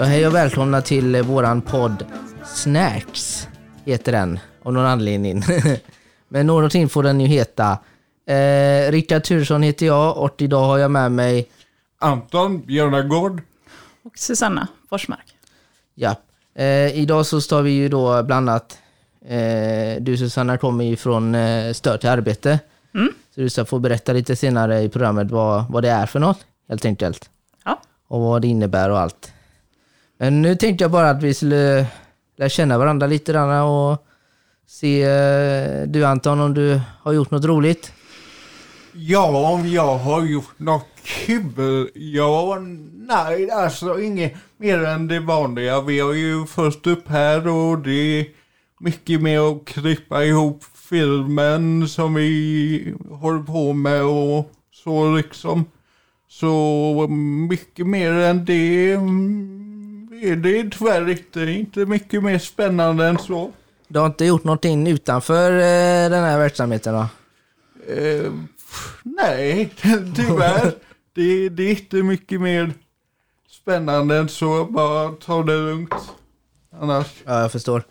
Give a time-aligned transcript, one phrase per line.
[0.00, 2.04] Ja, hej och välkomna till eh, våran podd
[2.44, 3.48] Snacks,
[3.84, 5.42] heter den, av någon anledning.
[6.28, 7.78] Men någonting får den ju heta.
[8.26, 11.48] Eh, Rickard Turesson heter jag och idag har jag med mig,
[11.98, 13.42] Anton Björnagård.
[14.02, 15.26] Och Susanna Forsmark.
[15.94, 16.16] ja,
[16.54, 18.78] eh, idag så står vi ju då bland annat,
[19.26, 22.58] eh, du Susanna kommer ju från eh, Stöd till arbete.
[22.94, 23.12] Mm.
[23.34, 26.38] Så du ska få berätta lite senare i programmet vad, vad det är för något,
[26.68, 27.30] helt enkelt.
[27.64, 27.80] Ja.
[28.08, 29.32] och vad det innebär och allt.
[30.20, 31.86] Men nu tänkte jag bara att vi skulle
[32.36, 34.06] lära känna varandra lite grann och
[34.66, 37.92] se eh, du Anton om du har gjort något roligt.
[38.92, 41.90] Ja, om jag har gjort något kul?
[41.94, 42.58] Ja,
[42.92, 45.80] nej, alltså inget mer än det vanliga.
[45.80, 48.26] Vi har ju först upp här och det är
[48.80, 54.52] mycket med att klippa ihop filmen som vi håller på med och
[54.84, 55.64] så liksom.
[56.28, 59.59] Så mm, mycket mer än det mm,
[60.22, 61.40] är det tyvärr inte.
[61.40, 63.52] Inte mycket mer spännande än så.
[63.88, 67.06] Du har inte gjort någonting utanför eh, den här verksamheten då?
[67.92, 69.70] Eh, pff, nej,
[70.16, 70.74] tyvärr.
[71.14, 72.72] det, det är inte mycket mer
[73.48, 74.64] spännande än så.
[74.64, 75.94] Bara ta det lugnt.
[76.72, 77.06] Annars.
[77.24, 77.82] Ja, jag förstår.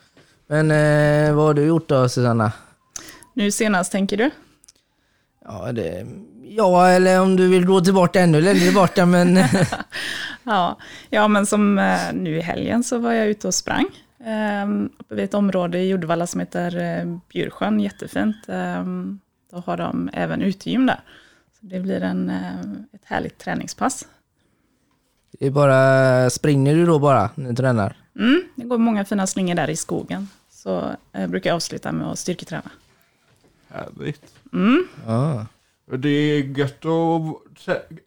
[0.48, 2.52] Men eh, vad har du gjort då Susanna?
[3.34, 4.32] Nu senast tänker du?
[5.46, 6.08] Ja, det,
[6.60, 9.40] ja, eller om du vill gå tillbaka ännu längre tillbaka men
[10.44, 10.78] Ja,
[11.10, 13.86] ja men som eh, nu i helgen så var jag ute och sprang.
[14.20, 18.36] Eh, uppe vid ett område i Uddevalla som heter eh, Bjursjön, jättefint.
[18.50, 18.84] Eh,
[19.52, 21.00] då har de även utegym där.
[21.60, 22.60] Så det blir en, eh,
[22.94, 24.08] ett härligt träningspass.
[25.40, 27.96] det är bara, springer du då bara när du tränar?
[28.20, 30.30] Mm, det går många fina slingor där i skogen.
[30.52, 32.70] Så eh, brukar jag avsluta med att styrketräna.
[33.70, 34.22] Härligt.
[34.54, 35.46] Mm, Ja.
[35.98, 36.86] Det är gött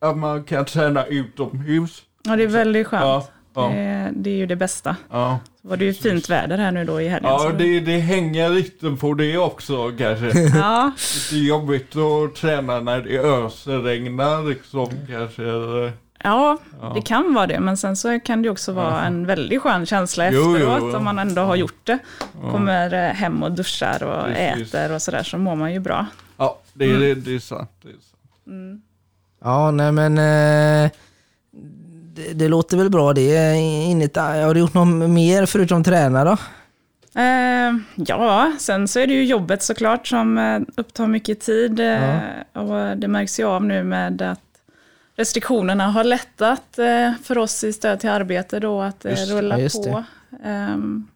[0.01, 2.03] att, man kan träna utomhus.
[2.31, 3.03] och det är väldigt skönt.
[3.05, 4.97] Ja, ja, Det, det är ju det bästa.
[5.11, 5.39] ja.
[5.63, 7.31] Så var det ju fint väder här nu då i helgen.
[7.31, 10.41] ja det, det hänger lite på det också kanske.
[10.59, 15.43] ja, Lite jobbigt att träna när det ösregnar liksom kanske.
[16.23, 16.93] Ja, Ja.
[16.95, 20.31] det kan vara det, men sen så kan det också vara en väldigt skön känsla
[20.31, 20.97] Jo, jo, efteråt jo.
[20.99, 21.99] om man ändå har gjort det.
[22.43, 22.51] Ja.
[22.51, 24.75] Kommer eh, hem och duschar och Precis.
[24.75, 26.07] äter och sådär så mår man ju bra.
[26.37, 27.71] Ja, det, är det, det är sant.
[27.83, 28.47] Det är sant.
[28.47, 28.83] Mm.
[29.45, 30.91] Ja, nej men eh,
[32.15, 33.37] det, det låter väl bra det.
[33.37, 33.55] är
[33.91, 36.37] Inget, har du gjort något mer förutom träna då?
[37.21, 41.81] Eh, ja, sen så är det ju jobbet såklart som eh, upptar mycket tid.
[41.81, 42.19] Eh,
[42.53, 44.39] Och det märks ju av nu med att
[45.17, 49.35] restriktionerna har lättat eh, för oss i stöd till arbete då att det Just det,
[49.35, 50.05] rullar ja, på.
[50.45, 51.09] Ehm,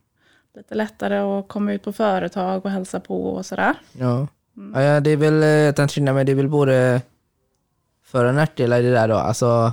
[0.56, 3.74] lite lättare att komma ut på företag och hälsa på och sådär.
[3.92, 4.26] Ja.
[4.74, 7.02] Ja, ja, det är väl, eh, jag tänkte mig, det är väl både
[8.04, 9.14] för och nackdelar i det där då.
[9.14, 9.72] Alltså,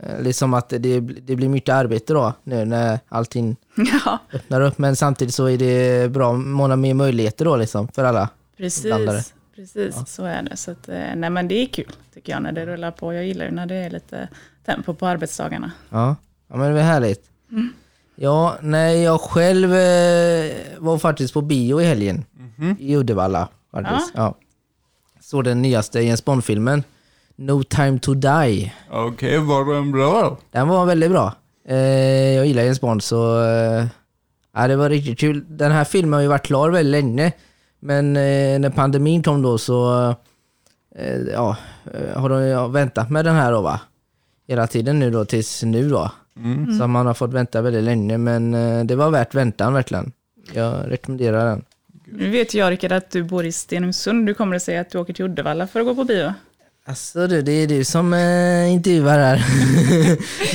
[0.00, 3.56] eh, liksom att det, det blir mycket arbete då nu när allting
[4.04, 4.78] Ja, öppnar upp.
[4.78, 8.28] Men samtidigt så är det bra, många mer möjligheter då liksom för alla.
[8.82, 9.22] Blandare.
[9.60, 9.96] Precis.
[9.96, 10.56] Precis, så är det.
[10.56, 13.14] Så att, eh, nej, men det är kul tycker jag när det rullar på.
[13.14, 14.28] Jag gillar ju när det är lite
[14.66, 15.72] tempo på arbetsdagarna.
[15.90, 16.16] Ja,
[16.48, 17.30] ja men det var härligt.
[17.50, 17.72] Mm.
[18.14, 22.24] Ja, nej jag själv eh, var faktiskt på bio i helgen
[22.78, 23.48] i Uddevalla.
[23.72, 24.12] Faktiskt.
[24.14, 24.34] Ja.
[25.20, 26.82] Såg den nyaste Jens Bond-filmen,
[27.36, 28.72] No time to die.
[28.90, 30.38] Okej, var den bra?
[30.50, 31.34] Den var väldigt bra.
[31.68, 31.76] Eh,
[32.36, 33.86] jag gillar Jens Bond så eh,
[34.54, 35.44] ja, det var riktigt kul.
[35.48, 37.32] Den här filmen har ju varit klar väldigt länge.
[37.80, 40.10] Men eh, när pandemin kom då så
[40.96, 41.56] eh, ja,
[41.94, 43.80] eh, har de ja, väntat med den här då va.
[44.48, 46.10] Hela tiden nu då tills nu då.
[46.36, 46.78] Mm.
[46.78, 50.12] Så man har fått vänta väldigt länge men eh, det var värt väntan verkligen.
[50.52, 51.64] Jag rekommenderar den.
[52.12, 54.26] Nu vet jag Rickard att du bor i Stenungsund.
[54.26, 56.32] Du kommer att säga att du åker till Uddevalla för att gå på bio.
[56.84, 59.44] Alltså du, det är du som eh, intervjuar här.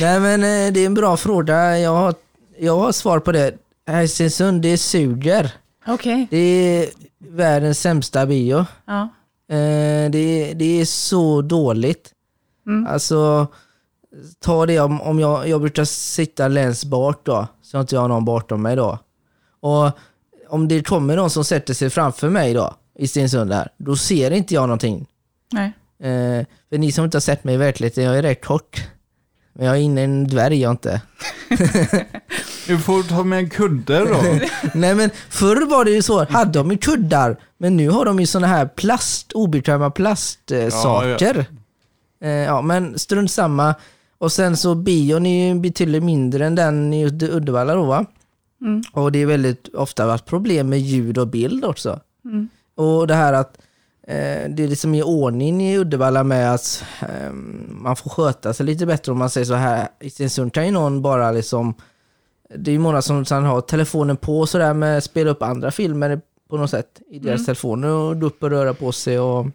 [0.00, 1.78] Nej men eh, det är en bra fråga.
[1.78, 2.14] Jag har,
[2.58, 3.54] jag har svar på det.
[3.86, 5.52] Helsingborg, det suger.
[5.86, 6.26] Okej.
[6.30, 6.88] Det är
[7.18, 8.64] världens sämsta bio.
[8.84, 9.08] Ja.
[9.48, 12.12] Eh, det, det är så dåligt.
[12.66, 12.86] Mm.
[12.86, 13.46] Alltså,
[14.40, 18.08] ta det om, om jag, jag brukar sitta längst bort då, så inte jag har
[18.08, 18.98] någon bortom mig då.
[19.60, 19.90] Och
[20.48, 24.30] om det kommer någon som sätter sig framför mig då, i Stensund här, då ser
[24.30, 25.06] inte jag någonting.
[25.52, 25.72] Nej.
[25.98, 28.88] Eh, för ni som inte har sett mig i verkligheten, jag är rätt kort.
[29.58, 31.00] Men jag är inne i en dvärg jag inte.
[32.66, 34.22] Du får ta med en kudde då.
[34.74, 38.20] Nej men förr var det ju så, hade de ju kuddar, men nu har de
[38.20, 40.64] ju såna här plast, obekväma plastsaker.
[40.64, 41.46] Eh, saker.
[42.22, 43.74] Eh, ja, men strunt samma.
[44.18, 48.04] Och sen så bion är ju betydligt mindre än den i Udde- Uddevalla då va?
[48.60, 48.82] Mm.
[48.92, 52.00] Och det är väldigt ofta varit problem med ljud och bild också.
[52.24, 52.48] Mm.
[52.76, 53.58] Och det här att
[54.06, 57.32] det är liksom i ordning i Uddevalla med att eh,
[57.68, 59.88] man får sköta sig lite bättre om man säger så här.
[60.00, 61.74] I Stensund kan ju någon bara liksom,
[62.54, 65.70] det är ju många som har telefonen på och sådär med att spela upp andra
[65.70, 66.20] filmer
[66.50, 67.44] på något sätt i deras Mm.
[67.46, 69.46] telefoner och gå upp och röra på sig och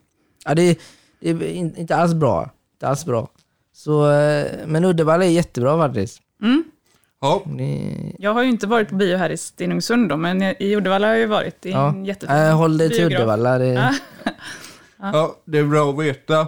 [0.45, 0.79] ja, det,
[1.19, 2.49] det är in- inte alls bra.
[2.75, 3.27] Inte alls bra.
[3.73, 6.21] Så, eh, men Uddevalla är jättebra faktiskt.
[6.41, 6.63] Mm.
[7.23, 10.75] Ja, Det, Jag har ju inte varit på bio här i Stenungsund då, men i
[10.75, 11.61] Uddevalla har jag ju varit.
[11.61, 11.89] Det är ja.
[11.89, 13.05] en jättefin äh, håll dig till.
[13.05, 13.57] Uddevalla.
[13.57, 13.93] Det, Ja.
[15.13, 16.39] ja, det är bra att veta.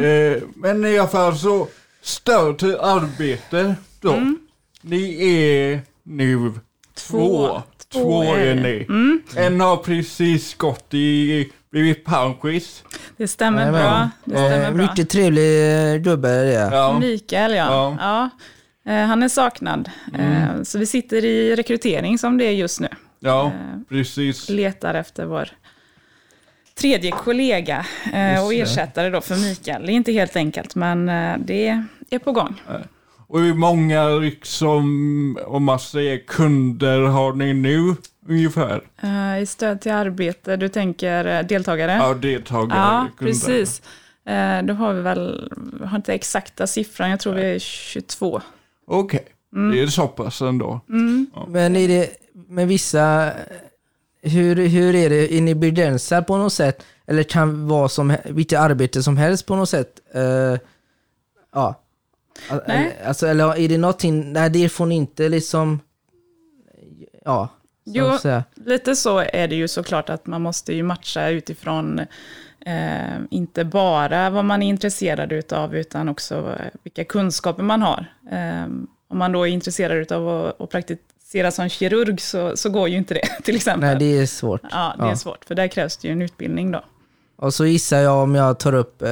[0.00, 1.68] Eh, men i alla fall så,
[2.02, 4.12] stöd till arbete då.
[4.12, 4.38] Mm.
[4.82, 6.52] Ni är nu
[6.94, 7.48] två.
[7.48, 7.62] Två.
[7.88, 8.86] Två är är ni.
[8.88, 12.84] Mm, En har precis gått i, blivit pensionist.
[13.16, 13.82] det stämmer Jajamän.
[13.82, 14.10] bra.
[14.24, 14.82] Det stämmer eh, bra.
[14.82, 16.76] mycket trevlig eh, gubbe är det.
[16.76, 16.98] Ja.
[16.98, 17.56] Mikael, ja.
[17.56, 18.30] Ja.
[18.84, 18.92] ja.
[18.92, 19.90] Eh, han är saknad.
[20.18, 22.88] Eh, så vi sitter i rekrytering som det är just nu.
[23.20, 24.48] Ja, Eh, precis.
[24.48, 25.48] letar efter vår
[26.80, 29.86] tredje kollega eh, och ersättare då för Mikael.
[29.86, 32.62] Det är inte helt enkelt, men eh, det är på gång.
[33.26, 37.96] Och hur många liksom, om man säger kunder har ni nu
[38.28, 38.82] ungefär?
[39.02, 41.92] Eh, I stöd till arbete, du tänker eh, deltagare?
[41.92, 42.78] Ja, deltagare.
[42.78, 43.32] Ja, kunder.
[43.32, 43.82] precis.
[44.26, 48.40] Eh, Då har vi väl, jag har inte exakta siffran, jag tror vi är 22.
[48.86, 49.70] Okej, Mm.
[49.76, 50.80] det är så pass ändå.
[51.48, 52.10] Men är det
[52.48, 53.32] med vissa,
[54.22, 56.84] hur, hur är det, är ni begränsade på något sätt?
[57.06, 60.00] Eller kan vara som vilket arbete som helst på något sätt?
[60.14, 60.58] Eh,
[61.54, 61.80] ja.
[62.68, 62.96] Nej.
[63.06, 65.80] Alltså, eller är det någonting, nej det får ni inte liksom,
[67.24, 67.48] ja.
[67.84, 68.18] Jo.
[68.54, 71.98] Lite så är det ju såklart att man måste ju matcha utifrån
[72.66, 78.06] eh, inte bara vad man är intresserad utav utan också eh, vilka kunskaper man har.
[78.30, 78.64] Eh,
[79.08, 82.96] om man då är intresserad av att, att praktisera som kirurg så, så går ju
[82.96, 83.88] inte det till exempel.
[83.88, 84.62] Nej det är svårt.
[84.70, 86.84] Ja, det är svårt, för där krävs det ju en utbildning då.
[87.36, 89.08] Och så gissar jag om jag tar upp eh,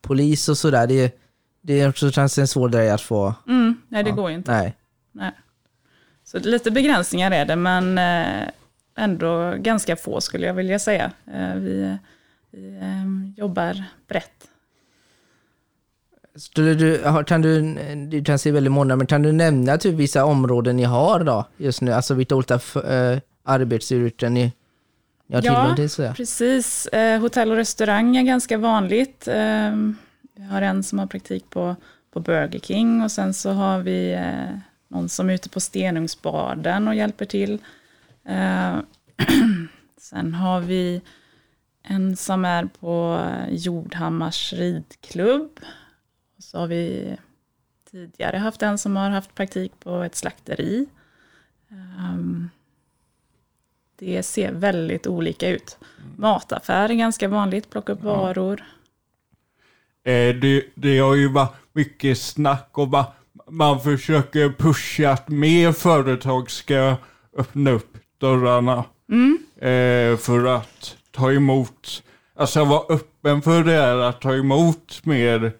[0.00, 1.18] polis och sådär, det,
[1.62, 3.34] det är också kanske en svår grej att få.
[3.48, 4.16] Mm, nej, det Ja.
[4.16, 4.52] går ju inte.
[4.52, 4.76] Nej.
[5.12, 5.32] Nej.
[6.32, 8.48] Så lite begränsningar är det, men eh,
[8.96, 11.10] ändå ganska få skulle jag vilja säga.
[11.34, 11.96] Eh, vi
[12.50, 14.48] vi eh, jobbar brett.
[16.36, 17.74] Skulle du, kan du,
[18.08, 21.44] du kan se väldigt många, men kan du nämna typ vissa områden ni har då
[21.56, 21.92] just nu?
[21.92, 24.52] Alltså vilka olika äh, arbetsyrken ni,
[25.26, 25.54] ni har Ja.
[25.54, 25.90] tillgång till?
[25.90, 26.12] Så.
[26.14, 26.88] Precis,
[27.20, 29.28] hotell och restaurang är ganska vanligt.
[30.36, 31.76] Vi har en som har praktik på,
[32.12, 34.18] på Burger King och sen så har vi
[34.92, 37.58] någon som är ute på Stenungsbaden och hjälper till.
[38.24, 38.78] Eh,
[39.98, 41.00] sen har vi
[41.82, 45.60] en som är på Jordhammars ridklubb.
[46.36, 47.16] Och så har vi
[47.90, 50.86] tidigare haft en som har haft praktik på ett slakteri.
[51.70, 52.50] Ehm,
[53.98, 55.78] det ser väldigt olika ut.
[56.16, 58.64] Mataffär är ganska vanligt, plocka upp varor.
[60.04, 65.72] Eh, det, det har ju varit mycket snack om att man försöker pusha att mer
[65.72, 66.96] företag ska
[67.38, 68.84] öppna upp dörrarna.
[69.12, 69.38] Mm.
[69.56, 72.02] Eh, för att ta emot,
[72.36, 75.52] alltså vara öppen för det här att ta emot mer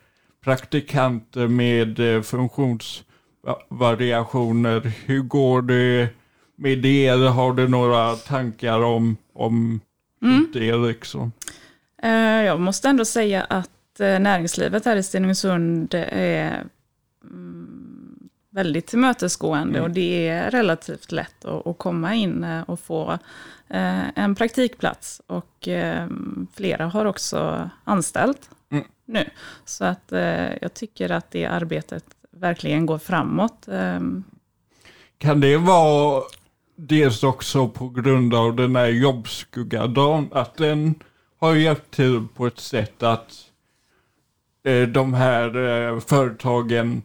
[0.45, 4.93] praktikanter med eh, funktionsvariationer.
[5.05, 6.09] Hur går det
[6.57, 7.07] med det?
[7.07, 9.81] Eller har du några tankar om, om
[10.53, 11.33] det liksom?
[12.03, 12.11] Eh,
[12.45, 16.65] Jag måste ändå säga att eh, näringslivet här i Stenungsund är
[17.25, 17.82] mm,
[18.53, 23.13] väldigt tillmötesgående och det är relativt lätt att, att komma in eh, och få
[23.69, 25.23] eh, en praktikplats.
[25.27, 26.09] Och eh,
[26.57, 28.85] flera har också anställt Mm.
[29.05, 29.31] nu.
[29.65, 33.69] Så att eh, jag tycker att det arbetet verkligen går framåt.
[33.69, 34.25] Ehm,
[35.19, 36.23] Kan det vara
[36.77, 40.95] dels också på grund av den här jobbskuggadagen, att den
[41.41, 43.33] har hjälpt till på ett sätt att
[44.89, 47.03] de här företagen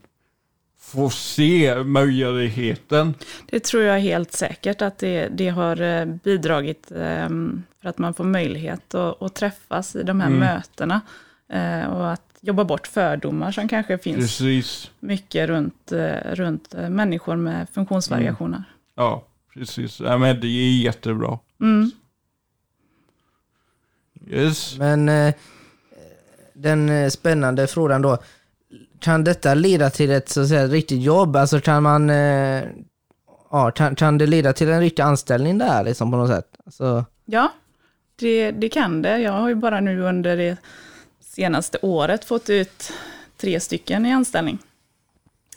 [0.87, 3.13] får se möjligheten.
[3.45, 8.13] Det tror jag helt säkert att det, det har eh, bidragit ehm, för att man
[8.13, 10.39] får möjlighet att, att träffas i de här Mm.
[10.39, 11.01] mötena.
[11.49, 14.91] eh, Och att jobba bort fördomar som kanske finns Precis.
[14.99, 18.63] mycket runt, eh, runt människor med funktionsvariationer.
[18.95, 19.99] Ja, precis.
[19.99, 21.39] Ja, men det är jättebra.
[21.61, 21.91] Mm.
[24.29, 24.77] Yes.
[24.77, 25.33] Men
[26.53, 28.17] den spännande frågan då,
[28.99, 31.35] kan detta leda till ett så att säga, riktigt jobb?
[31.35, 32.63] Alltså kan man, eh,
[33.51, 36.47] ja, kan, kan det leda till en riktig anställning där liksom på något sätt?
[36.65, 37.51] Alltså, Ja,
[38.19, 39.17] det, det kan det.
[39.19, 40.57] Jag har ju bara nu under det
[41.21, 42.91] senaste året fått ut
[43.37, 44.57] tre stycken i anställning.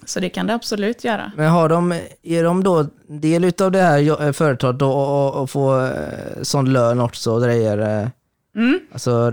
[0.05, 1.33] Så det kan det absolut göra.
[1.37, 1.93] Men har de,
[2.23, 6.73] är de då del utav det här eh, företaget då och, och, få eh, sån
[6.73, 7.79] lön också och grejer?
[7.79, 8.09] eh?
[8.57, 8.81] Mm.
[8.93, 9.31] Alltså,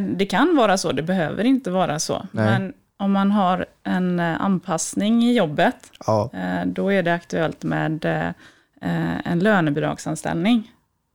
[0.00, 2.26] det kan vara så, det behöver inte vara så.
[2.32, 2.44] Nej.
[2.44, 6.30] Men om man har en eh, anpassning i jobbet, ja.
[6.32, 10.72] eh, då är det aktuellt med eh, en lönebidragsanställning.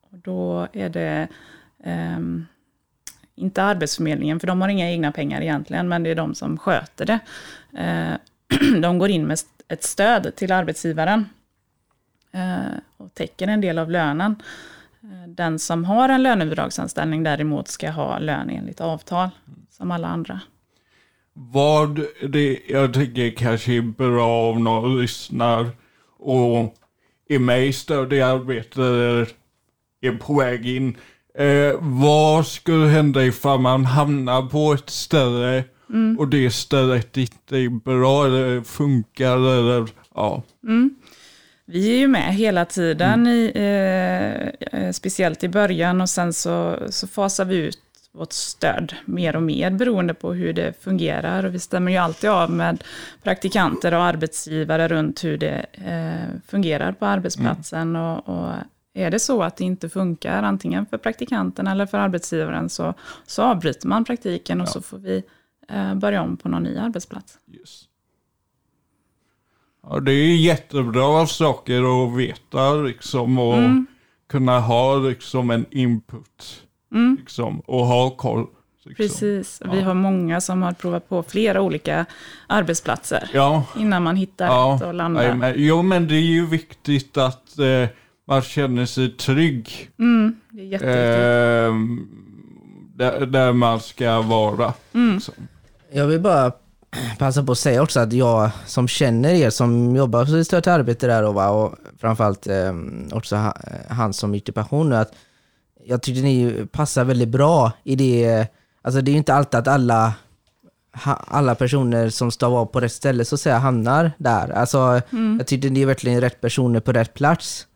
[0.09, 1.27] Då är det
[1.83, 2.45] ehm,
[3.35, 7.05] inte Arbetsförmedlingen, för de har inga egna pengar egentligen, men det är de som sköter
[7.05, 7.19] det.
[8.81, 11.29] De går in med ett stöd till arbetsgivaren
[12.97, 14.35] och täcker en del av lönen.
[15.27, 19.29] Den som har en lönebidragsanställning däremot ska ha lön enligt avtal,
[19.69, 20.41] som alla andra.
[21.37, 25.69] Vad det jag tycker kanske är bra om någon lyssnar
[26.19, 26.75] och
[27.29, 29.27] är med i stöd i arbete eller
[30.01, 30.97] är på väg in.
[31.37, 35.63] Eh, vad skulle hända ifall man hamnar på ett ställe
[36.17, 40.43] och det stället inte är bra eller funkar eller ja.
[41.65, 46.79] Vi är ju med hela tiden, i, eh, eh, speciellt i början och sen så,
[46.89, 47.79] så fasar vi ut
[48.15, 51.45] vårt stöd mer och mer beroende på hur det fungerar.
[51.45, 52.83] Och vi stämmer ju alltid av med
[53.23, 57.95] praktikanter och arbetsgivare runt hur det eh, fungerar på arbetsplatsen.
[57.95, 58.53] Och, och
[58.93, 62.93] är det så att det inte funkar, antingen för praktikanten eller för arbetsgivaren, så,
[63.25, 65.23] så avbryter man praktiken och så får vi
[65.69, 67.37] eh, börja om på någon ny arbetsplats.
[67.53, 67.83] Yes.
[69.83, 73.57] Ja, det är jättebra saker att veta liksom och
[74.29, 76.65] kunna ha liksom en input.
[77.17, 78.47] Liksom, och ha koll.
[78.85, 79.03] Liksom.
[79.05, 82.05] Precis, vi har många som har provat på flera olika
[82.47, 84.75] arbetsplatser Ja, innan man hittar ja.
[84.75, 85.21] rätt och landar.
[85.21, 87.89] Nej, men, jo, men det är ju viktigt att eh,
[88.27, 89.89] man känner sig trygg.
[89.99, 91.19] Mm, det är jätteviktigt.
[91.19, 92.07] Ehm,
[92.95, 94.73] där, där man ska vara.
[94.93, 95.15] Mm.
[95.15, 95.33] Liksom.
[95.91, 96.51] Jag vill bara
[97.17, 100.71] passa på att säga också att jag som känner er som jobbar i Stöd till
[100.71, 102.73] arbete där och, va, och framförallt eh,
[103.11, 103.57] också ha,
[103.89, 105.13] han som gick i pension nu, att
[105.85, 108.47] jag tycker ni passar väldigt bra i det,
[108.81, 110.13] alltså det är ju inte alltid att alla
[111.27, 114.49] alla personer som ska vara på rätt ställe så att säga hamnar där.
[114.49, 115.01] Alltså,
[115.39, 117.67] Jag tycker ni är verkligen rätt personer på rätt plats.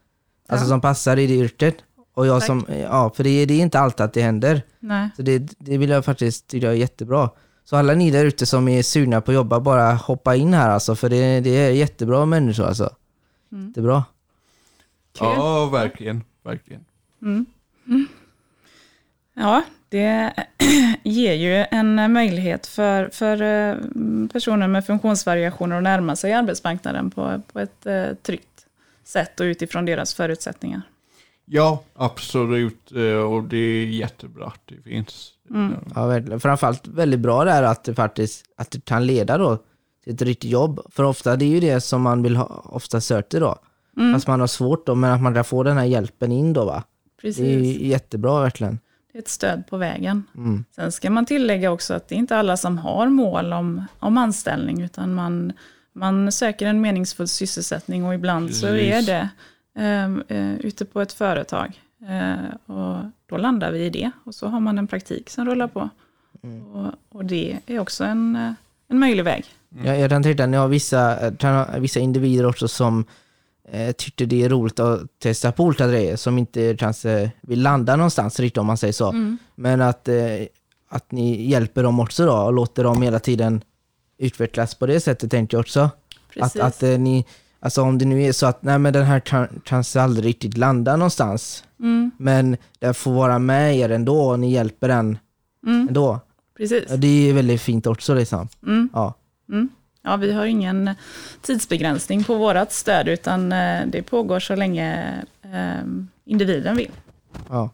[0.47, 0.69] Alltså Ja.
[0.69, 1.75] som passar i det yrket.
[2.13, 2.47] Och jag Tack.
[2.47, 4.61] som, ja, för det, är- det är inte alltid att det händer.
[4.79, 5.09] Nej.
[5.15, 7.29] Så det, det vill jag faktiskt tycka är jättebra.
[7.63, 10.69] Så alla ni där ute som är sugna på att jobba, bara hoppa in här
[10.69, 12.89] alltså, för det, det är jättebra människor alltså.
[13.67, 14.03] Jättebra.
[15.17, 15.27] Kul.
[15.27, 16.23] Ja, verkligen.
[16.43, 16.85] verkligen.
[19.35, 20.33] Ja, det
[21.03, 23.75] ger ju en möjlighet för, för eh,
[24.31, 28.65] personer med funktionsvariationer att närma sig arbetsmarknaden på, på ett eh, tryggt
[29.03, 30.81] sätt och utifrån deras förutsättningar.
[31.45, 32.91] Ja, absolut.
[32.91, 35.31] eh, Och det är jättebra att det finns.
[35.95, 36.39] Ja, verkligen.
[36.39, 39.57] Framförallt väldigt bra det här att det faktiskt att det kan leda då
[40.03, 40.79] till ett riktigt jobb.
[40.91, 43.55] För ofta det är ju det som man vill ha, ofta söker då.
[44.13, 46.65] Fast man har svårt då, men att man kan få den här hjälpen in då
[46.65, 46.83] va.
[47.21, 47.81] Det är Precis.
[47.81, 48.79] jättebra verkligen.
[49.11, 50.23] Det är ett stöd på vägen.
[50.35, 50.65] Mm.
[50.75, 54.17] Sen ska man tillägga också att det är inte alla som har mål om, om
[54.17, 55.53] anställning, utan man,
[55.93, 59.05] man söker en meningsfull sysselsättning och ibland så är Precis.
[59.05, 59.29] det
[59.79, 61.81] eh, eh, ute på ett företag.
[62.07, 65.67] Eh, och då landar vi i det och så har man en praktik som rullar
[65.67, 65.89] på.
[66.73, 68.51] Och, och det är också en, eh,
[68.87, 69.45] en möjlig väg.
[69.83, 73.05] Jag, jag kan tänka att ni har vissa, eh, vissa individer också som
[73.71, 77.95] eh, tyckte det är roligt att testa på olika grejer som inte kanske vill landa
[77.95, 79.37] någonstans riktigt om man säger så.
[79.55, 80.15] Men att, eh,
[80.89, 83.63] att ni hjälper dem också då och låter dem hela tiden
[84.17, 85.79] utvecklas på det sättet tänkte jag också.
[85.79, 85.93] Att,
[86.33, 86.61] Precis.
[86.61, 87.25] att eh, ni,
[87.59, 90.57] alltså om det nu är så att nej men den här kan, kanske aldrig riktigt
[90.57, 91.63] landa någonstans.
[91.79, 95.17] Mm, Men den får vara med er ändå och ni hjälper den
[95.67, 96.19] mm, ändå.
[96.57, 96.83] precis.
[96.97, 98.47] Det är väldigt fint också liksom.
[98.67, 98.89] Mm.
[98.93, 99.13] Ja.
[99.49, 99.69] Mm.
[100.01, 100.95] Ja, vi har ingen
[101.41, 105.81] tidsbegränsning på vårt stöd, utan eh, det pågår så länge eh,
[106.25, 106.91] individen vill.
[107.49, 107.69] Ja.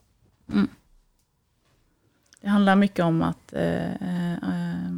[2.41, 4.91] Det handlar mycket om att eh, eh,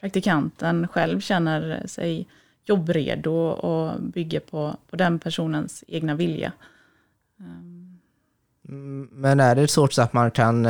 [0.00, 2.26] praktikanten själv känner sig
[2.64, 6.52] jobbredo och bygger på, på den personens egna vilja.
[8.68, 10.66] Mm, Men är det så att man kan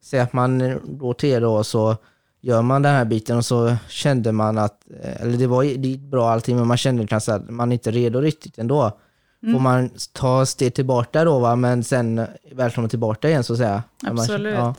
[0.00, 1.96] säga att man då till då så
[2.40, 5.98] gör man den här biten och så kände man att, eh, eller det var det
[5.98, 8.98] bra allting men man kände kanske att man inte är redo riktigt ändå.
[9.40, 13.82] Får man ta steg tillbaka då va, men sen välkomna tillbaka igen så att säga.
[14.06, 14.54] Absolut.
[14.54, 14.74] Ja.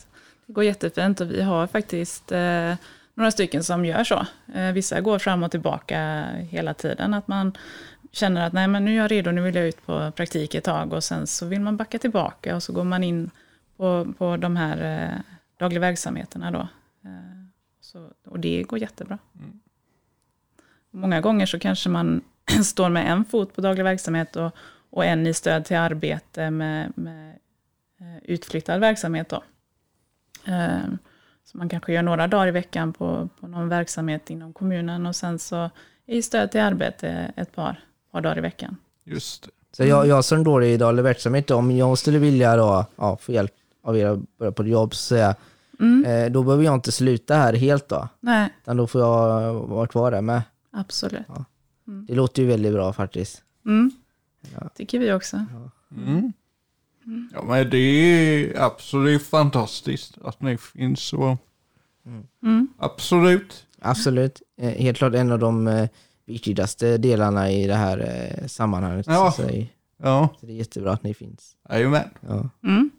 [0.48, 2.74] Det går jättefint och vi har faktiskt eh,
[3.14, 4.26] några stycken som gör så.
[4.56, 7.14] Eh, vissa går fram och tillbaka hela tiden.
[7.14, 7.58] Att man
[8.12, 10.64] känner att nej men nu är jag redo, nu vill jag ut på praktik ett
[10.64, 13.30] tag och sen så vill man backa tillbaka och så går man in
[13.78, 15.20] på, på de här eh,
[15.60, 16.60] dagliga verksamheterna då.
[17.06, 17.39] Eh,
[17.92, 19.18] så, och det går jättebra.
[20.92, 22.22] Många gånger så kanske man
[22.64, 24.52] står med en fot på daglig verksamhet och,
[24.90, 27.30] och en i stöd till arbete med, med
[28.00, 29.30] eh, utflyttad verksamhet.
[29.30, 29.44] Då.
[30.46, 30.80] Eh,
[31.44, 35.16] så man kanske gör några dagar i veckan på, på någon verksamhet inom kommunen och
[35.16, 35.70] sen så
[36.06, 38.78] i stöd till arbete ett par, par dagar i veckan.
[39.04, 39.50] Just det.
[39.72, 43.18] Så jag, jag som då är i daglig verksamhet, om jag skulle vilja då, ja,
[43.18, 43.54] få hjälp
[43.84, 45.36] av er att börja på jobb, så säga,
[45.80, 46.06] Mm.
[46.06, 48.08] eh, då behöver jag inte sluta här helt då.
[48.20, 50.42] Nej, Utan då får jag vara kvar där med.
[50.72, 51.22] absolut.
[52.08, 53.44] Det låter ju väldigt bra faktiskt.
[53.66, 53.92] Mm.
[54.76, 55.46] Tycker vi också.
[55.98, 56.34] Mm.
[57.34, 61.38] Ja, men det är absolut fantastiskt att ni finns så.
[62.44, 62.68] Mm.
[62.78, 63.66] Absolut.
[63.82, 64.42] Absolut.
[64.58, 65.90] Eh, helt klart en av de eh,
[66.26, 67.98] viktigaste delarna i det här
[68.42, 69.06] eh, sammanhanget.
[69.10, 69.32] Ja.
[69.32, 69.50] Så, så,
[70.04, 71.56] Ja, det är jättebra att ni finns.
[71.70, 72.10] jajamän.
[72.28, 72.50] Ja.
[72.64, 72.90] Mm.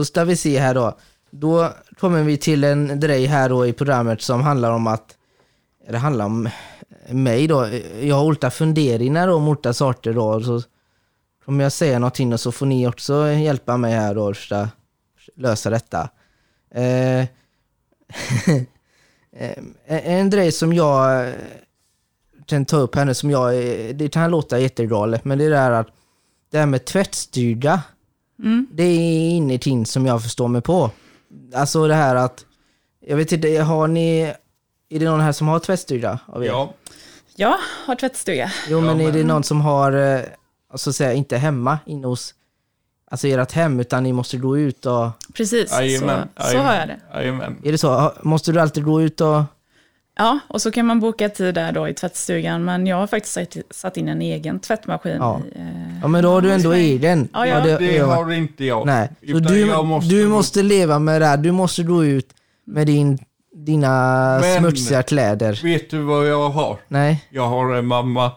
[0.00, 0.98] Då ska vi se här då.
[1.30, 5.16] Då kommer vi till en grej här då i programmet som handlar om att
[5.88, 6.48] det handlar om
[7.08, 7.68] mig då.
[8.00, 10.40] Jag har olika funderingar om olika saker då.
[10.40, 10.62] Så
[11.44, 14.68] kommer jag säga någonting och så får ni också hjälpa mig här då att
[15.36, 16.08] lösa detta.
[16.74, 17.20] Eh,
[19.32, 21.34] eh, en grej som jag eh,
[22.46, 25.50] kan ta upp här nu som jag, eh, det kan låta jättegalet, men det är
[25.50, 25.88] det här att
[26.50, 27.82] det här med tvättstuga.
[28.42, 28.66] Mm.
[28.72, 30.90] Det är ingenting som jag förstår mig på.
[31.54, 32.44] Alltså det här att,
[33.06, 34.20] jag vet inte, har ni,
[34.88, 36.48] är det någon här som har tvättstuga av er?
[36.48, 36.74] Ja,
[37.36, 37.56] Jag
[37.86, 38.52] har tvättstuga.
[38.68, 40.20] Jo Ja, men är det men- någon som har, eh,
[40.72, 42.34] alltså säga inte hemma inne hos,
[43.10, 45.76] alltså ert hem utan ni måste gå ut och, Precis, så,
[46.50, 47.00] så har jag det.
[47.14, 47.56] Jajamän.
[47.64, 48.12] är det så?
[48.22, 49.42] Måste du alltid gå ut och,
[50.20, 53.56] Ja, och så kan man boka tid där då i tvättstugan, men jag har faktiskt
[53.70, 55.16] satt, in en egen tvättmaskin.
[55.18, 55.40] Ja.
[55.54, 55.64] I, eh,
[56.02, 57.28] ja men då har du ändå egen.
[57.32, 57.60] Ja, ja.
[57.60, 58.14] det, Det ja.
[58.14, 58.86] har inte jag.
[58.86, 62.28] Nej, så du, jag måste du måste leva med det här, du måste gå ut
[62.66, 63.18] med din,
[63.54, 63.88] dina
[64.40, 65.60] Men- smutsiga kläder.
[65.62, 66.76] Vet du vad jag har?
[66.88, 67.24] Nej.
[67.30, 68.32] Jag har en mamma.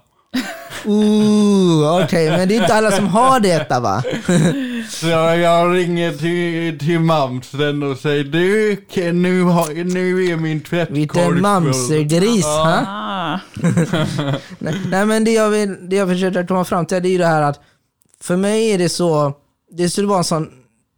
[0.85, 4.03] Ooh, okej, men det är inte alla som har detta va?
[4.89, 8.77] Så jag ringer till, till mamsen och säger du,
[9.11, 13.39] nu, har, nu är min tvättkorg Vilken full." mamsegris, ah,
[14.59, 17.17] Nej, nej men det jag, vill, det jag försöker komma fram till det är ju
[17.17, 17.61] det här att
[18.21, 19.33] för mig är det så,
[19.71, 20.49] det skulle vara en sån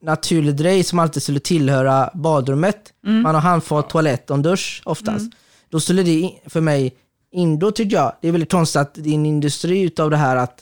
[0.01, 2.93] naturlig grej som alltid skulle tillhöra badrummet.
[3.23, 5.31] Man har handfat, toalett och en dusch oftast.
[5.69, 6.93] Då skulle det för mig,
[7.31, 10.17] in, då tycker jag, det är väldigt konstigt att det är en industri utav det
[10.17, 10.59] här att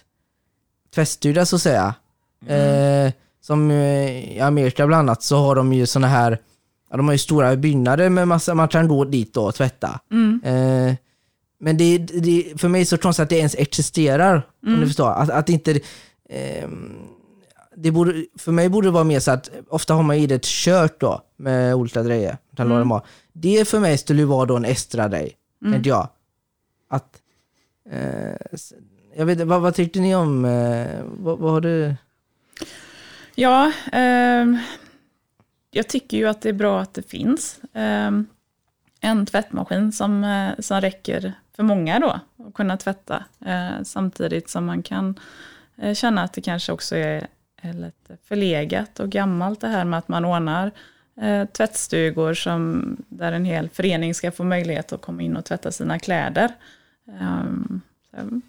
[0.95, 1.93] tvättstuga så att säga.
[2.47, 6.37] Eh, som eh, i Amerika bland annat så har de ju såna här,
[6.89, 9.99] ja, de har ju stora byggnader med massa, man kan gå dit då och tvätta.
[10.43, 10.95] Eh,
[11.59, 14.87] men det, det, för mig är det så konstigt att det ens existerar, om du
[14.87, 15.09] förstår.
[15.09, 15.79] Att, att inte...
[16.29, 16.91] ehm,
[17.75, 20.35] det borde, för mig borde det vara mer så att, ofta har man ju det
[20.35, 22.37] ett kört då, med olika grejer.
[22.55, 22.89] Kan mm.
[22.89, 23.05] ha.
[23.33, 25.35] Det för mig skulle ju vara då en extra grej,
[25.71, 26.07] tänkte jag.
[26.89, 27.21] Att,
[27.89, 28.59] eh,
[29.15, 31.95] jag vet vad, vad tyckte ni om, eh, vad, vad har du?
[33.35, 34.45] Ja, eh,
[35.71, 38.11] jag tycker ju att det är bra att det finns eh,
[39.01, 43.23] en tvättmaskin som, eh, som räcker för många då, att kunna tvätta.
[43.45, 45.19] Eh, samtidigt som man kan
[45.77, 47.27] eh, känna att det kanske också är,
[47.61, 50.71] är lite förlegat och gammalt det här med att man ordnar
[51.21, 55.71] eh, tvättstugor som, där en hel förening ska få möjlighet att komma in och tvätta
[55.71, 56.51] sina kläder.
[57.19, 58.41] Ehm, så jag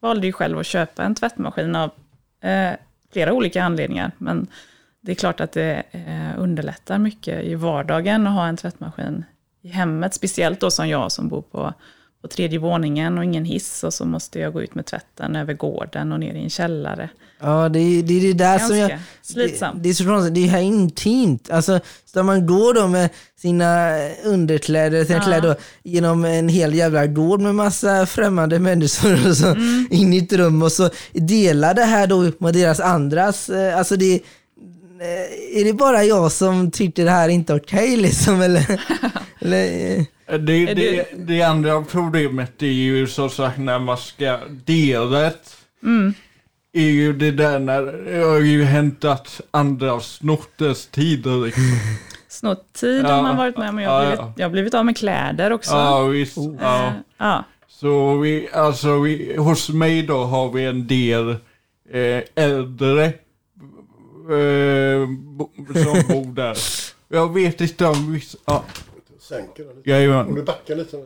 [0.00, 1.90] valde ju själv att köpa en tvättmaskin av
[2.40, 2.72] eh,
[3.12, 4.46] flera olika anledningar, men
[5.00, 9.24] det är klart att det eh, underlättar mycket i vardagen att ha en tvättmaskin
[9.62, 11.74] i hemmet, speciellt då som jag som bor på,
[12.22, 15.54] på tredje våningen och ingen hiss och så måste jag gå ut med tvätten över
[15.54, 17.08] gården och ner i en källare.
[17.40, 18.90] Ja, det, är- det är det där som jag...
[18.90, 19.76] Ganska slitsamt.
[19.76, 21.50] Det, det är så konstigt, det är intimt.
[21.50, 21.80] Alltså,
[22.12, 23.88] så man går då med sina
[24.24, 25.24] underkläder, sina Ja.
[25.24, 29.86] kläder genom en hel jävla gård med massa främmande människor och så Mm.
[29.90, 33.96] in i ett rum och så delar det här då med deras andras, eh, alltså
[33.96, 34.20] det eh,
[35.60, 38.80] är det bara jag som tyckte det här inte är okej liksom eller?
[39.40, 45.26] eller eh, Det, det, det andra problemet är ju som sagt när man ska dela
[45.26, 45.56] ett.
[45.82, 46.14] Mm.
[46.74, 51.52] Är ju det där när det har ju hänt att andra snott dess tider.
[52.28, 53.12] Snott tid Ja.
[53.12, 53.78] har man varit med om.
[53.78, 54.32] Jag har blivit, ja.
[54.36, 55.72] jag har blivit av med kläder också.
[55.72, 56.38] Ja visst.
[56.38, 56.56] Oh.
[56.60, 56.86] Ja.
[56.86, 57.44] Eh, ja.
[57.68, 61.30] Så vi, alltså vi, hos mig då har vi en del
[61.92, 63.12] eh, äldre
[64.30, 66.58] eh, bo, som bor där.
[67.08, 68.38] Jag vet inte om vissa...
[68.44, 68.64] Ja.
[69.20, 69.90] sänker den lite.
[69.90, 70.34] Om Jajamän.
[70.34, 70.96] du backar lite.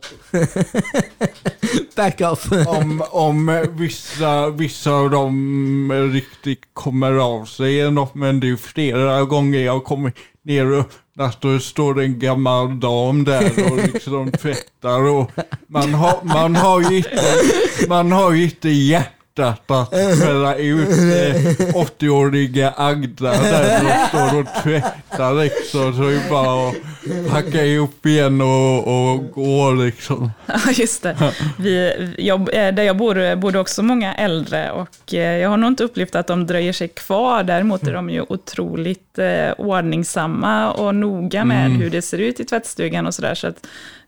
[1.97, 2.53] Back off.
[2.67, 8.57] Om, om vissa, vissa av dem riktigt kommer av sig eller något, men det är
[8.57, 10.85] flera gånger jag kommer ner och
[11.17, 15.31] där det står en gammal dam där och liksom tvättar och
[15.67, 17.23] man har, man har ju inte,
[17.89, 18.69] man har ju inte
[19.39, 25.95] hjärtat att skälla ut eh, 80-åriga Agda där som står och tvättar liksom.
[25.95, 26.75] Så det är bara att
[27.31, 30.31] packa ihop igen och, och gå liksom.
[30.47, 31.33] Ja, just det.
[31.59, 35.57] Vi, jag, eh, där jag bor bor det också många äldre och eh, jag har
[35.57, 37.43] nog inte upplevt att de dröjer sig kvar.
[37.43, 42.45] Däremot är de ju otroligt eh, ordningsamma och noga med hur det ser ut i
[42.45, 43.35] tvättstugan och sådär.
[43.35, 44.06] Så att, eh,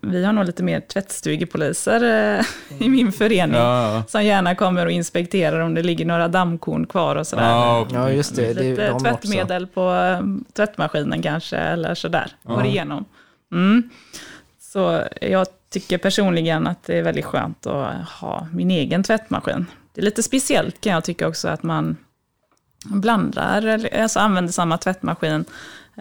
[0.00, 2.02] vi har nog lite mer tvättstugepoliser
[2.38, 2.44] eh,
[2.86, 3.56] i min förening.
[3.56, 7.42] Ja, Som gärna kommer och inspekterar om det ligger några dammkorn kvar och sådär.
[7.50, 8.42] ja, Ja, just det.
[8.54, 9.04] det är Lite de också.
[9.04, 10.20] tvättmedel på eh,
[10.52, 12.32] tvättmaskinen kanske, eller sådär.
[12.42, 13.04] Går igenom.
[13.52, 13.90] Mm.
[14.60, 19.66] Så jag tycker personligen att det är väldigt skönt att ha min egen tvättmaskin.
[19.94, 21.96] Det är lite speciellt kan jag tycka också att man
[22.84, 25.44] blandar, eller alltså använder samma tvättmaskin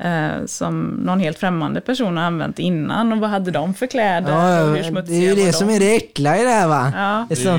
[0.01, 3.11] eh, som någon helt främmande person har använt innan.
[3.13, 4.31] Och vad hade de för kläder?
[4.31, 5.53] Ja, och hur ja, det är ju det de?
[5.53, 6.91] som är det äckliga i det här va?
[6.95, 7.25] Ja.
[7.29, 7.57] Det är som,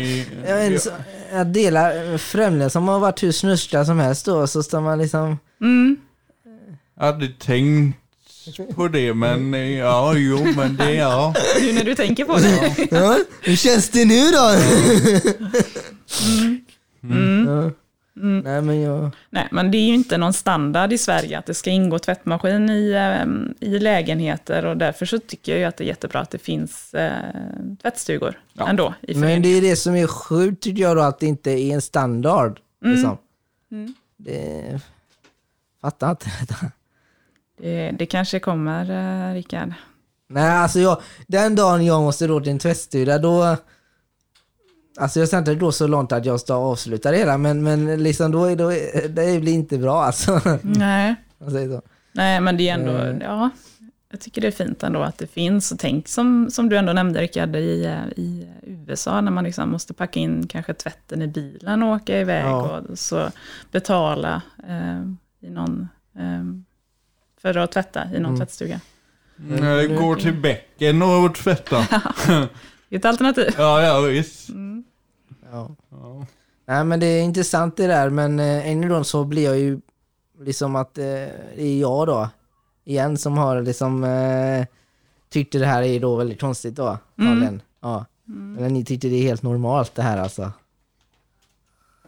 [0.72, 0.90] Det- så-
[1.32, 5.38] jag delar främlingar som har varit hur snuskliga som helst då, så står man liksom...
[5.60, 5.96] Mm.
[6.98, 7.98] Jag hade tänkt
[8.74, 11.34] på det, men eh, ja, jo, men det, ja.
[11.60, 12.86] Nu när du tänker på det.
[12.90, 14.50] Ja, hur känns det nu då?
[17.02, 17.46] Mm.
[17.48, 17.70] Ja.
[18.16, 19.10] Nej men jag...
[19.30, 22.70] Nej, men det är ju inte någon standard i Sverige att det ska ingå tvättmaskin
[22.70, 26.30] i, eh, i lägenheter och därför så tycker jag ju att det är jättebra att
[26.30, 27.12] det finns eh,
[27.82, 28.68] tvättstugor Ja.
[28.68, 31.50] ändå i Men det är det som är sjukt tycker jag då, att det inte
[31.50, 32.60] är en standard.
[32.84, 33.18] Liksom.
[33.72, 33.94] Mm.
[34.16, 34.80] Det...
[35.80, 36.56] Fattar inte detta.
[37.58, 38.90] Det, det kanske kommer,
[39.30, 39.72] eh, Rickard.
[40.28, 43.56] Nej, alltså jag, den dagen jag måste då till en tvättstuga då...
[44.96, 48.02] Alltså jag ska inte gå så långt att jag ska avsluta det hela, men, men
[48.02, 50.40] liksom då, är- då, är- det blir inte bra alltså.
[50.62, 51.14] Nej.
[51.38, 51.82] Jag säger så.
[52.12, 53.20] Nej, men det är ändå, Mm.
[53.20, 53.50] ja,
[54.10, 55.72] jag tycker det är fint ändå att det finns.
[55.72, 58.48] Och tänk som, som du ändå nämnde Rickard, i, eh, i
[58.86, 62.80] USA när man liksom måste packa in kanske tvätten i bilen och åka iväg Ja.
[62.90, 63.30] och så
[63.70, 65.00] betala eh,
[65.48, 66.44] i någon, eh,
[67.42, 68.36] för att tvätta i någon Mm.
[68.36, 68.80] tvättstuga.
[69.60, 71.86] Jag går till bäcken och tvättar.
[72.94, 73.54] Ett alternativ.
[73.58, 74.48] Ja, ja, visst.
[75.52, 75.70] Ja.
[75.90, 76.26] Ja.
[76.66, 79.58] Nej men det är intressant det där, men eh, än en gång så blir jag
[79.58, 79.80] ju
[80.40, 82.28] liksom att eh, det är jag då,
[82.84, 84.66] igen, som har liksom eh,
[85.28, 86.98] tyckte det här är då väldigt konstigt då.
[87.18, 87.60] Mm.
[87.80, 88.04] Ja.
[88.58, 90.52] Eller ni tyckte det är helt normalt det här alltså.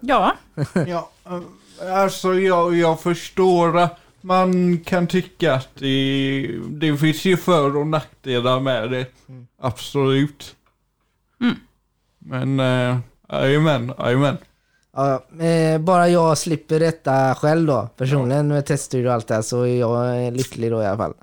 [0.00, 0.36] Ja,
[0.86, 7.36] Ja, eh, alltså jag, jag förstår att man kan tycka att det, det finns ju
[7.36, 9.06] för och nackdelar med det.
[9.58, 10.55] Absolut.
[11.40, 11.56] Mm.
[12.18, 14.36] Men, äh, jajamän, jajamän.
[14.96, 19.42] Ja, eh, bara jag slipper detta själv då, personligen med teststudio och allt det här,
[19.42, 21.14] så är jag eh, lycklig då i alla fall.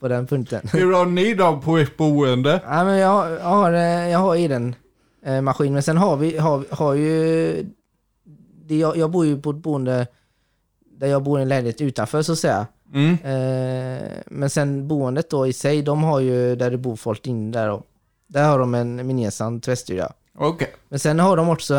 [0.00, 0.60] På den punkten.
[0.72, 2.60] Hur har ni då på ert boende?
[2.64, 4.74] Ja, men jag, jag har, eh, jag har i den
[5.24, 7.66] eh, maskin, men sen har vi, har, har ju,
[8.66, 10.06] det, jag, jag bor ju på ett boende
[10.98, 12.66] där jag bor i en lägenhet utanför så att säga.
[12.94, 13.12] Mm.
[13.12, 17.58] Eh, men sen boendet då i sig, de har ju där det bor folk inne
[17.58, 17.86] där och
[18.36, 20.12] där har de en gemensam tvättstuga.
[20.38, 20.74] Okej.
[20.88, 21.74] Men sen har de också,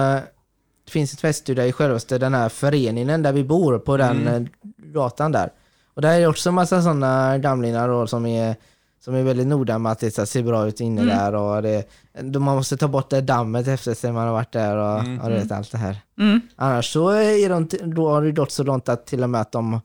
[0.85, 4.43] det finns en tvättstuga i självaste den här föreningen där vi bor på den Mm.
[4.43, 4.49] eh,
[4.93, 5.49] gatan där.
[5.93, 8.55] Och där är det också en massa sådana gamlingar då, som är
[8.99, 11.15] som är väldigt noga med att det ska se bra ut inne Mm.
[11.17, 11.87] där och det,
[12.21, 15.19] då man måste ta bort det dammet efter sig man har varit där och, Mm.
[15.21, 15.97] och vet allt det här.
[16.19, 16.41] mm.
[16.55, 19.51] Annars så är de, då har det gått så långt att till och med att
[19.51, 19.81] de,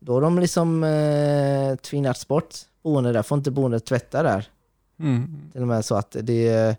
[0.00, 4.48] då har de liksom eh, tvingats bort boende där, får inte boendet tvätta där.
[4.98, 5.50] Mm.
[5.52, 6.76] Till och med så att det är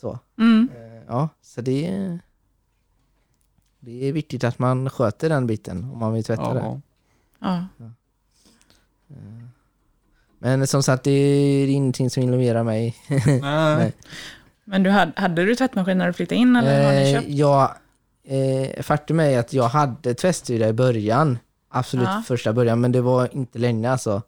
[0.00, 0.18] så.
[0.38, 0.68] Mm.
[0.76, 2.18] Eh, Ja, så det är,
[3.80, 6.60] det är viktigt att man sköter den biten om man vill tvätta det.
[6.60, 6.80] Ja.
[7.38, 7.66] Ja.
[10.38, 12.96] Men som sagt, det är ingenting som involverar mig.
[13.40, 13.92] Nej.
[14.64, 17.28] Men du hade, hade du tvättmaskin när du flyttade in eller har ni Eh, köpt?
[17.28, 17.76] ja,
[18.24, 21.38] eh, faktum är att jag hade tvättstuga i början.
[21.68, 22.22] Absolut Ja.
[22.26, 24.22] första början, men det var inte länge alltså.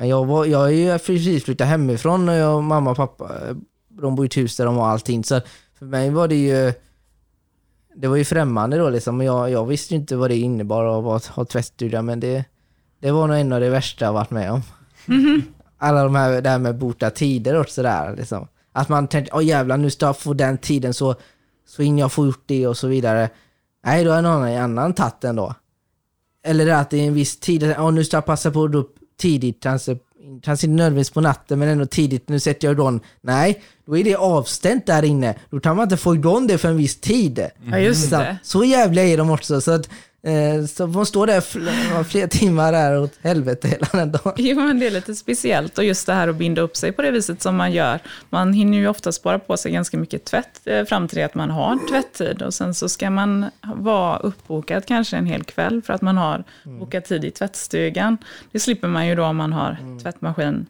[0.00, 3.30] Men jag, var, jag är ju precis flyttat hemifrån och jag, mamma och pappa,
[3.88, 5.24] de bor i ett hus där de har allting.
[5.24, 5.40] Så
[5.78, 6.72] för mig var det ju,
[7.94, 9.20] det var ju främmande då liksom.
[9.20, 12.44] Jag, jag visste inte vad det innebar att ha tvättstuga, men det,
[13.00, 14.62] det var nog en av det värsta jag varit med om.
[15.78, 18.48] Alla de här, det här med bota tider och sådär liksom.
[18.72, 21.14] Att man tänkte, åh jävlar nu ska jag få den tiden så,
[21.66, 23.30] så hinner jag få gjort det och så vidare.
[23.84, 25.54] Nej, då är någon annan tagit den då.
[26.44, 28.99] Eller att det är en viss tid, åh nu ska jag passa på att upp
[29.20, 29.96] tidigt, kanske
[30.42, 33.00] kanske inte nödvändigtvis på natten men ändå tidigt, nu sätter jag igång.
[33.20, 35.34] Nej, då är det avstängt där inne.
[35.50, 37.46] Då kan man inte få igång det för en viss tid.
[37.70, 39.60] Ja, just Så, så jävliga är de också.
[39.60, 39.88] Så att,
[40.68, 44.32] så får man stå där fl- flera timmar där åt helvete hela den dagen.
[44.36, 47.02] Jo, men det är lite speciellt och just det här att binda upp sig på
[47.02, 48.00] det viset som man gör.
[48.30, 51.34] Man hinner ju ofta spara på sig ganska mycket tvätt eh, fram till det att
[51.34, 55.92] man har tvätttid och sen så ska man vara uppbokad kanske en hel kväll för
[55.92, 58.18] att man har bokat tid i tvättstugan.
[58.52, 60.66] Det slipper man ju då om man har tvättmaskin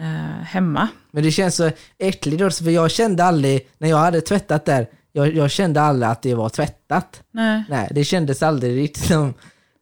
[0.00, 0.88] eh, hemma.
[1.10, 4.86] Men det känns så äckligt också, för jag kände aldrig, när jag hade tvättat där,
[5.16, 7.22] jag, jag kände aldrig att det var tvättat.
[7.30, 9.34] Nej, Nej, det kändes aldrig riktigt som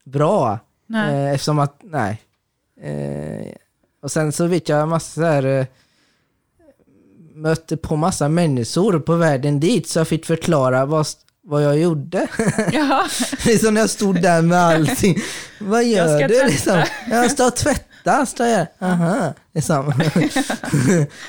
[0.04, 0.58] bra.
[0.86, 1.14] nej.
[1.26, 2.22] Eh, eftersom att, nej.
[2.82, 3.54] Eh,
[4.02, 5.66] och sen så vet jag massa så här, eh,
[7.34, 11.06] mötte på massa människor på vägen dit så jag fick förklara vad,
[11.44, 12.26] vad jag gjorde.
[12.72, 13.06] Ja,
[13.46, 15.16] liksom när jag stod där med allting.
[15.60, 16.46] Vad Jag gör ska du?
[16.46, 16.82] Liksom?
[17.10, 17.84] Jag står och tvättar,
[18.26, 18.66] står jag.
[18.80, 19.92] Aha, liksom.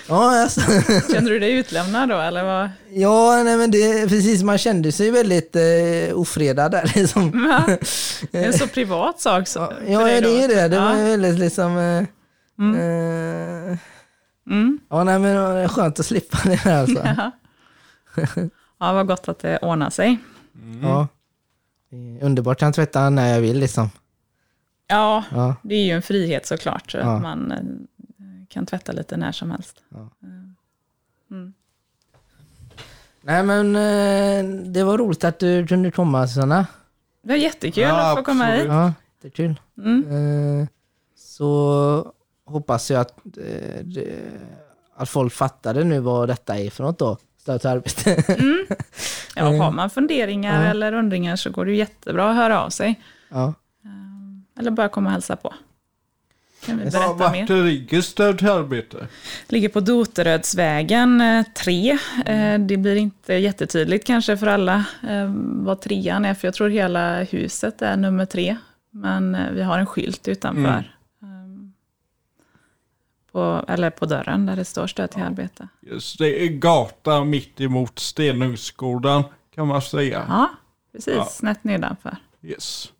[0.08, 2.70] ja, jag står- känner du dig utlämnad då eller vad?
[2.94, 6.92] ja, nej men det, precis, man kände sig väldigt eh, ofredad där.
[6.96, 7.48] Liksom.
[7.52, 7.64] Ja,
[8.32, 9.48] det är en så privat sak.
[9.48, 10.68] Så, Ja, ja det är det.
[10.68, 10.84] Det ja.
[10.84, 11.78] var ju väldigt liksom...
[11.78, 12.04] Eh,
[12.60, 12.76] Mm.
[13.72, 13.78] eh,
[14.50, 14.80] Mm.
[14.90, 17.04] ja, nej men det är skönt att slippa det här alltså.
[17.18, 17.32] Ja.
[18.80, 20.18] ja, vad gott att det ordnar sig.
[20.82, 21.08] Ja.
[21.90, 23.90] Det är Underbart, kan tvätta när jag vill liksom.
[24.88, 25.56] Ja, Ja.
[25.64, 26.92] det är ju en frihet såklart.
[26.92, 27.16] Så Ja.
[27.16, 27.60] att man eh,
[28.50, 29.84] kan tvätta lite när som helst.
[33.22, 36.66] Nej men eh, det var roligt att du kunde komma Susanna.
[37.22, 38.62] Det var jättekul Ja, att få komma absolut.
[38.64, 38.72] hit.
[38.72, 39.60] Ja, det är kul.
[39.78, 40.62] Mm.
[40.62, 40.68] Eh,
[41.16, 42.14] så
[42.46, 43.86] hoppas jag att, eh,
[44.96, 47.18] att folk fattade nu vad detta är för något då.
[47.38, 48.24] Stöd till arbete.
[49.36, 50.70] Ja, har man funderingar Ja.
[50.70, 53.02] eller undringar så går det jättebra att höra av sig.
[53.30, 53.54] ja.
[54.60, 55.54] Eller bara komma och hälsa på.
[56.66, 57.64] Kan vi Ja, berätta vart mer.
[57.64, 59.08] ligger stöd till arbete?
[59.48, 61.24] Ligger på Doterödsvägen
[61.56, 61.98] 3.
[62.60, 67.24] Det blir inte jättetydligt kanske för alla eh, vad trean är, för jag tror hela
[67.24, 68.58] huset är nummer tre.
[68.92, 70.96] Men eh, vi har en skylt utanför.
[71.22, 71.74] ehm,
[73.32, 75.68] På, eller på dörren där det står stöd till arbete.
[75.82, 79.24] Just det är gata mitt emot Stenungsgården
[79.56, 80.26] kan man säga.
[80.28, 80.50] Ja,
[80.92, 81.14] precis.
[81.16, 81.26] Ja.
[81.26, 82.18] Snett nedanför.
[82.42, 82.92] Yes.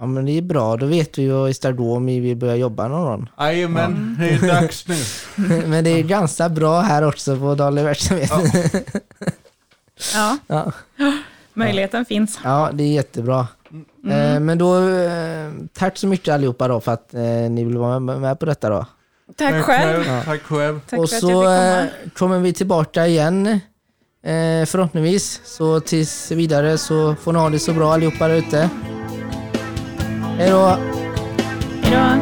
[0.00, 2.88] Ja men det är bra, då vet vi ju då om vi vill börja jobba
[2.88, 3.30] någon gång.
[3.38, 4.96] Jajamän, det är dags nu.
[5.66, 8.30] Men det är ganska bra här också på daglig verksamhet.
[10.14, 10.72] Ja, Ja,
[11.54, 12.38] möjligheten finns.
[12.44, 13.48] ja det är jättebra.
[14.10, 18.00] Eh, men då, eh, tack så mycket allihopa då för att eh, ni vill vara
[18.00, 18.86] med, med på detta då.
[19.36, 20.04] Tack själv.
[20.06, 20.22] Ja.
[20.24, 20.80] Tack själv.
[20.90, 21.84] Tack och så eh,
[22.14, 25.40] kommer vi tillbaka igen eh, förhoppningsvis.
[25.44, 28.70] Så tills vidare så får ni ha det så bra allihopa där ute.
[30.38, 30.76] Hej då!
[31.82, 32.21] Hej då.